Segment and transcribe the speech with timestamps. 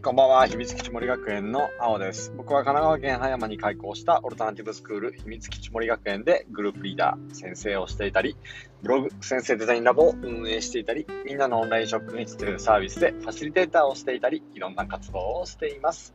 [0.00, 0.46] い、こんばんは。
[0.46, 2.32] 秘密基地森学園の青です。
[2.34, 8.34] 僕は神奈川県葉山に開校したオルタナティブスクール秘密基地森学園でグループリーダー、先生をしていたり、
[8.82, 16.14] ブログ、先生デザインラボを運営していたり、みんなのオンラインショップに作れるサービスでファシリテーターをしていたり、いろんな活動をしています。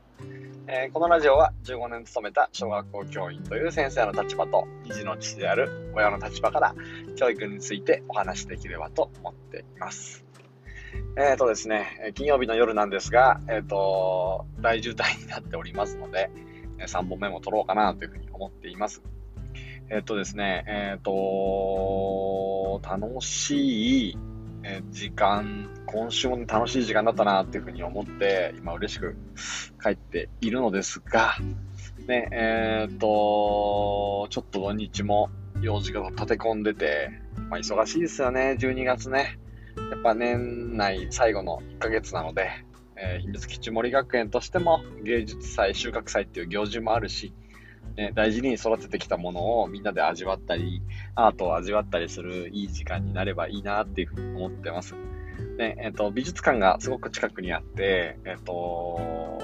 [0.68, 6.74] えー、このラジオは15年勤めた小学校教員という先生の立場と、二児の父である親の立場から
[7.18, 10.25] 教育についてお話しできればと思っています。
[11.18, 16.30] えっ、ー、とですね、金曜日の夜なんですが、えっ、ー、と、大渋滞になっておりますので、
[16.80, 19.02] 3本目も撮ろうかなというふうに思っています。
[19.90, 24.18] えっ、ー、とですね、えっ、と、楽しい
[24.90, 29.16] 時間、今週も楽しい時間だったなっていうふうに思って、今嬉しく
[29.82, 31.36] 帰っているのですが、
[32.08, 35.30] ね、えっ、と、ちょっと土日も
[35.62, 37.09] 用事が立て込んでて、
[37.50, 39.40] まあ忙しいですよね、12月ね。
[39.78, 42.50] やっぱ年内最後の1ヶ月なので、
[42.95, 47.34] えー、秘密基地森学園としても芸術祭、収穫祭っていう行事もあるし、
[47.98, 50.81] ね、大事に育ててきたものをみんなで味わったり、
[51.16, 54.96] アートを味わったりするいい時間になればいいなっていうふうに思ってます。
[55.58, 59.40] ね、え、ー、と、美術館がすごく近くにあって、え、ー、と、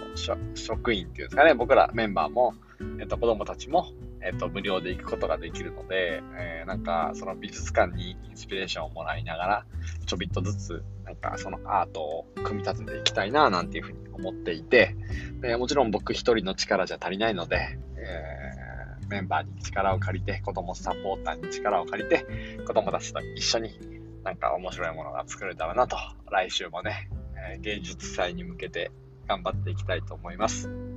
[0.56, 2.54] 職員っていうんですかね、僕らメンバーも、
[3.00, 3.88] えっ、ー、と、子供たちも、
[4.24, 9.66] えっと、無料で行くことができるので、えー、なんか、その美術館にインスピレーションをもらいながら、
[10.06, 14.96] ちょびっとずつ、なんか、そのアートを組み立てていきたいな、なんていうふうに思っていて、
[15.42, 22.26] でもちろん僕一人の力じゃ足りないので、えー、メンバーに力を借りて、子供サポーターに力を借りて、
[22.66, 23.80] 子供たちと一緒に
[24.24, 25.98] なんか面白いものが作れたらなと、
[26.30, 27.10] 来週もね、
[27.54, 28.92] えー、芸術祭に向けて
[29.28, 30.91] 頑張っていきたいと思います。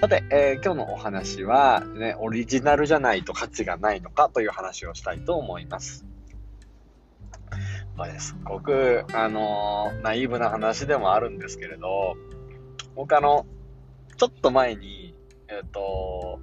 [0.00, 6.06] さて、えー、今日のお話は、ね、オリジナルじゃないと価値がないのかという話をしたいと思います。
[7.96, 12.16] これすごく、あのー、ナイーブな話でもあるんですけれど、
[12.94, 13.44] 僕あの、
[14.16, 15.14] ちょっと前に、
[15.48, 16.40] えっ、ー、と、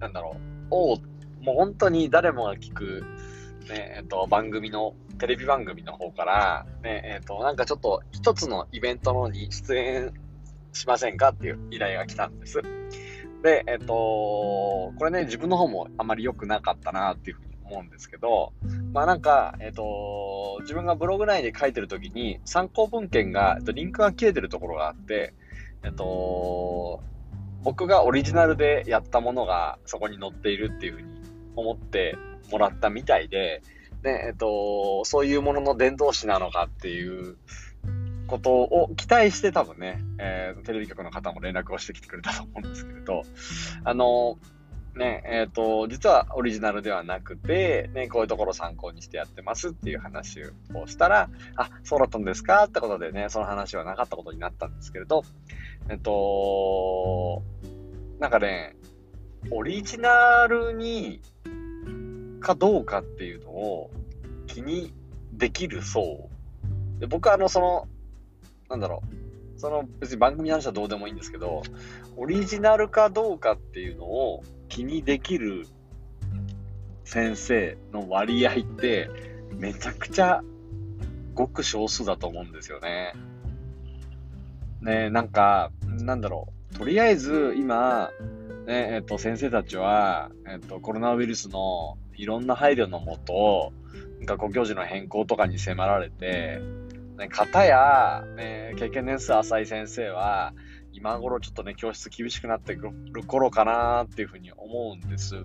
[0.00, 0.40] なんだろう、
[0.70, 0.96] お
[1.42, 3.04] もう本当に誰もが聞く、
[3.68, 10.14] ね、えっ、ー、と、番組の、テレビ番組の方から、ね、えっ、と、なんかちょっと一つのイベントのに出演
[10.72, 12.60] しませんかっていう依頼が来たんです。
[13.42, 18.52] で、えっと、これね、自分の方もあまり良くなかったなっていうふうに思うんですけど、
[18.92, 25.34] まあなんか、えっと、自分がブログ内で書いてる時に参考文献が、えっと、リンクが切れてるところがあって、
[25.84, 27.02] えっと、
[27.62, 31.08] 僕がオリジナルでやったものがそこに載っているっていうふうに
[31.56, 32.16] 思って
[32.50, 33.62] もらったみたいで、
[34.02, 37.36] で、えっと、そういうものの伝道師なのかっていう
[38.26, 43.22] ことを期待して多分ね、えー、テレビ局の方も連絡をしてきてくれたと思うんですけれど、
[43.84, 44.38] あの
[44.94, 50.42] ね、えっ、ー、と、実はオリジナルではなくて、ね、こういうところ参考にしてやってますっていう話
[50.74, 55.24] をしたら、あ、そうだったんですかってことでね、その話はなかったことになったんですけれど、
[55.88, 57.42] えっ、ー、と、
[58.18, 58.76] なんかね、
[59.50, 61.20] オリジナルに、
[62.42, 63.90] かどうかっていうのを
[64.46, 64.92] 気に
[65.32, 66.28] できる層。
[66.98, 67.88] で僕はあの、その、
[68.72, 69.02] なんだろ
[69.56, 71.62] う、その別に番組の話はどうでもいいんですけど、
[72.16, 75.66] オリジナルかどうかっていうのを気にできる
[77.04, 79.10] 先生の割合って
[79.58, 80.42] めちゃくちゃ
[81.34, 83.12] ごく少数だと思うんですよね。
[84.80, 88.10] ねなんか、なんだろう、とりあえず今、
[88.66, 93.74] ね、えっ、と、先生たちは、えっ、と、コロナウイルスのいろんな配慮のもと、
[94.24, 96.62] 学校教授の変更とかに迫られて、
[97.22, 100.52] ね、方や、ね、経験年数浅い先生は、
[100.92, 105.36] 今頃ちょっとね、教室厳しくなってくる頃かなっていうふうに思うんです。
[105.36, 105.44] ね、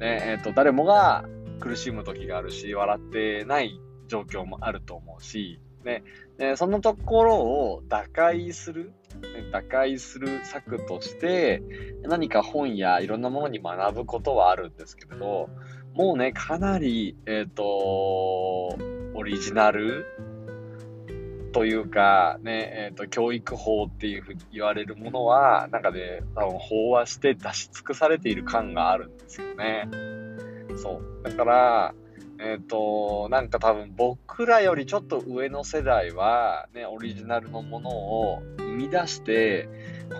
[0.00, 1.26] えっ、ー、と、誰もが
[1.60, 6.02] 苦しむ時があるし、笑ってない状況もあると思うし、ね、
[6.38, 11.62] ねそのところを打開する、ね、打開する策として、
[12.04, 15.50] 何か本やいろんなものに学ぶことはあるんですけれど、
[15.92, 18.78] もうね、かなり、えっ、ー、と、
[19.14, 20.06] オリジナル
[21.52, 29.88] というか、ね、えっ、ー、と、教育法っていうふうに言われるものは、なんかね、多分飽和して出し尽くされている感があるんですよね。
[30.76, 31.22] そう。
[31.22, 31.94] だから、
[32.38, 39.68] えっ、ー、と、なんか多分僕らよりちょっと上の世代は、ね、オリジナルのものを生み出して、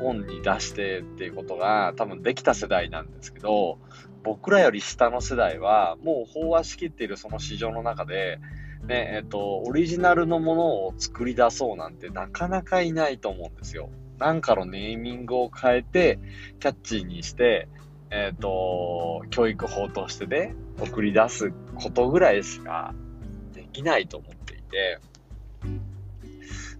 [0.00, 3.78] 本に出してっていうことが多分できた世代なんですけど、
[4.22, 8.38] 僕らより下の世代は、もう飽和しきっているその市場の中で、
[8.86, 13.90] ね、えっと、オリジナルのものを作り出そうなんてなかなかいないと思うんですよ。
[14.18, 16.18] なんかのネーミングを変えて、
[16.60, 17.68] キャッチーにして、
[18.10, 22.94] えっ、と、教育法としてね、送り出すことぐらいしか
[23.52, 24.98] できないと思っていて、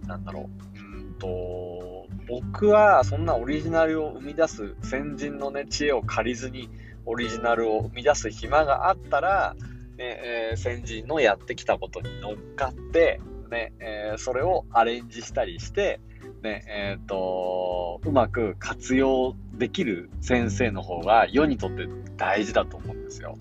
[0.05, 0.77] なんだろう。
[0.77, 6.69] うんと、僕はそんなオリジナルを生み出す先人のね、知恵を借りずに
[7.05, 9.55] オリジナルを生み出す暇があったら、
[10.01, 13.21] ねえー、先人のやってきたことに乗っかって、
[13.51, 15.99] ねえー、それをアレンジしたりして、
[16.41, 21.87] ねえーと、うまく活用できる先生の方が世にとって
[22.17, 23.37] 大事だと思うんですよ。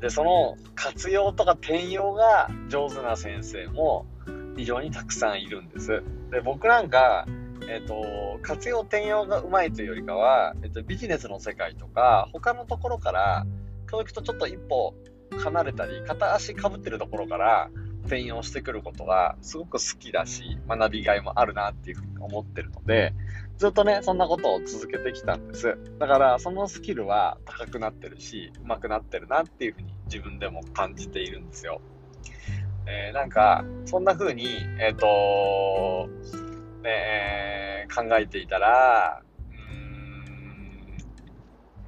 [0.00, 4.06] でその活用とか転用が上手な先生も
[4.56, 6.02] 非常にたくさんいるんです。
[6.30, 7.26] で僕なんか、
[7.68, 13.44] えーと、活用転用がうまいというよりかは、えーとビジネスの世界とか他のところから
[13.90, 14.94] 教育とちょっと一歩
[15.38, 17.70] 離れたり片足かぶってるところから
[18.06, 23.12] 転用してくることがすごく好きだし、学びがいもあるなっていうふうに思ってるので、
[23.58, 25.76] ずっとね、そんなことを続けてきたんです。
[25.98, 31.80] だから、そのスキルは高くなってるし、上手くなってるなっていうふうに自分でも感じているんですよ。
[32.86, 34.46] えー、なんか、そんな風に、
[34.78, 36.08] えっ、ー、と
[36.82, 39.22] ね、えー、考えていたら、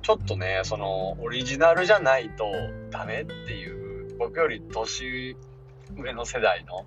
[0.09, 2.47] ちょっとね、その、オリジナルじゃないと
[2.91, 5.37] ダメっていう、僕より年
[5.99, 6.87] 上の世代の、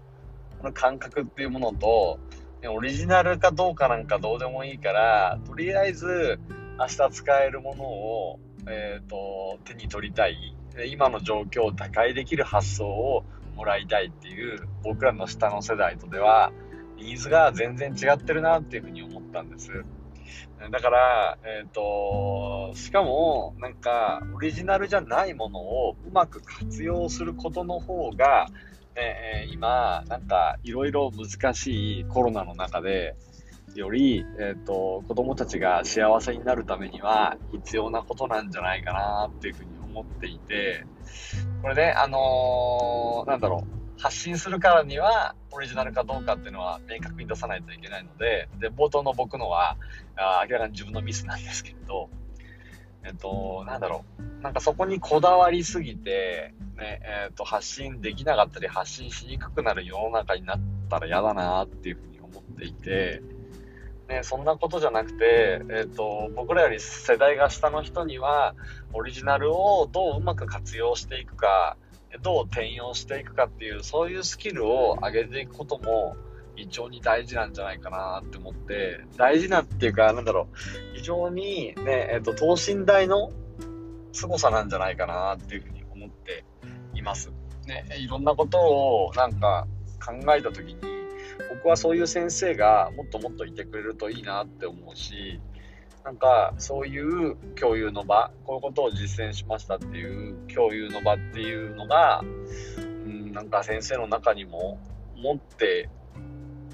[0.58, 2.20] この感覚っていうものと、
[2.68, 6.40] オリジナルかどうかなんかどうでもいいから、とりあえず
[6.80, 10.56] 明日使えるものを、え、ー、と、手に取りたい。
[10.88, 13.24] 今の状況を打開できる発想を
[13.56, 16.52] もらいたいっていう僕らの下の世代とでは
[16.98, 19.86] ニーズが全然違ってるなっていうふうに思ったんです。
[20.72, 28.48] だから、えっ、ー、と、しかも、なんか、オリジナルじゃないものをうまく活用することの方が、
[28.96, 33.16] ね、今、なんかいろいろ難しいコロナの中で、
[33.74, 40.86] より、えっ、ー、と、子供たちが幸せになるためには必要なことなんじゃないかなっていうふうに思っていて、
[41.62, 49.78] これね、あのー、なんだろう、発信するからにはオリジナルかどうかっていうのは明確に出さないといけないので、で、冒頭の僕のは、
[50.16, 52.10] あ明らかに自分のミスなんですけれど、
[53.04, 54.04] えっと、なんだろ
[54.40, 54.42] う。
[54.42, 60.60] なんかそこにこだわりすぎて、ね、えっと、発信できなかったり、発信しにくくなる世の中になっ
[60.90, 63.22] たら嫌だなっていうふうに思っていて、
[64.10, 68.56] ね、そんなことじゃなくて、えっと、僕らより世代が下の人には、
[68.94, 71.78] オリジナルをどううまく活用していくか、
[72.22, 76.16] どう転用していくかっていう、そういうスキルを上げていくことも、
[76.56, 83.32] 非常に大事なんじゃないかなって思って、大事なっていうか、なんだろう、非常にね、えっ、と、等身大の
[84.12, 86.46] 凄さなんじゃないかなっていうふうに思って
[86.94, 87.32] います。
[87.66, 89.68] ね、いろんなことをなんか
[90.06, 90.80] 考えた時に、
[91.50, 95.40] 僕はそういう先生がもっともっといてくれるといいなって思うし、
[96.04, 102.22] なんかそういう共有の場、こういうことを実践しましたっていう共有の場っていうのが、
[103.06, 104.80] うん、なんか先生の中にも
[105.16, 105.90] 持って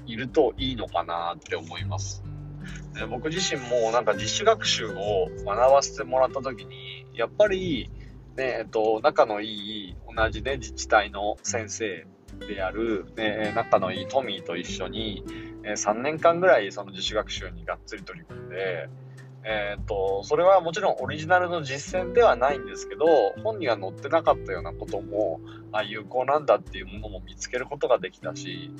[0.06, 2.22] いるといいのかなって思います。
[2.94, 7.90] で僕自身もなんか自主学習を学ばせてもらった時に、やっぱり、
[8.36, 12.06] ね、えっと、仲のいい同じね、自治体の先生
[12.46, 15.24] である、ね、仲のいいトミーと一緒に、
[15.64, 18.88] 3年間ぐらいその自主学習にがっつり取り組んで、
[19.50, 23.06] えー、っと、それはもちろんオリジナルの実践ではないんですけど、
[23.42, 25.40] 本には載ってなかったようなことも、
[25.72, 28.70] あ、有効なんだっていうものも見つけることができたし、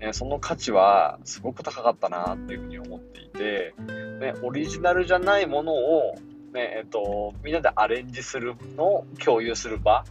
[0.00, 3.74] えその価値はすごく高かったなっていうふうに思っていて、
[4.20, 6.16] ね、オリジナルじゃないものを、
[6.52, 10.04] ねえっと、みんなでアレンジするのを共有する場、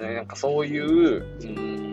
[0.00, 1.88] ね、なんかそういう、うん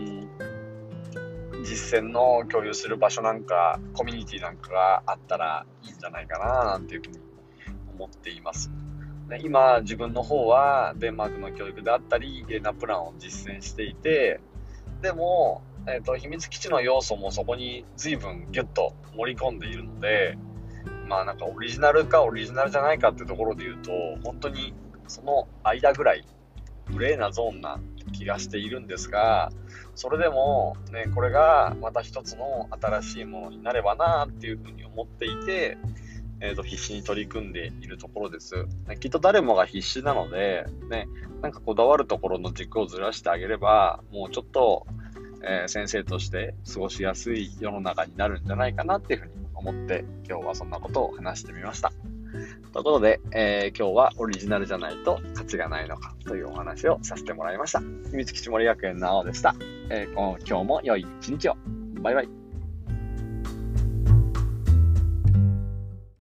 [1.66, 7.25] 実践の共有する場所なんかコミュニティなんかがあったらいいんじゃないかななんていうふうに
[7.96, 8.72] 思っています。
[9.42, 14.40] 今自分の方はデンマークの教育であったりゲーナプランを実践していて
[15.02, 20.38] でもえっ、ー、と、秘密基地の要素もそこに随分ギュッと盛り込んでいるので、
[21.08, 23.92] まあなんかオリジナルかオリジナルじゃないかってところで言うと、
[24.24, 24.74] 本当に
[25.08, 26.26] その間ぐらい、
[26.92, 27.80] グレーなゾーンな
[28.14, 29.52] 気がしているんですが、
[29.94, 35.78] それでもね、これがまた一つの新しいものになればなっていうふうに思っていて、
[36.42, 38.98] えー、と必死に取り組んでいるところです、ね。
[39.00, 41.08] きっと誰もが必死なので、ね、
[41.42, 44.86] なんかこだわるところの軸をずらしてあげれば、もうちょっと
[45.48, 51.92] えー、先生として過ごしやすい世の中になるんじゃないかなっていうふうに思って今日はそんなことを話してみました。
[52.74, 57.80] ということで、えー、今日はオリジナルじゃないと価値がないのかというお話をさせてもらいました。
[57.80, 59.56] 秘密基地森学園の青でした。
[59.90, 61.56] えー、今日も良い一日を。
[62.02, 62.45] バイバイ。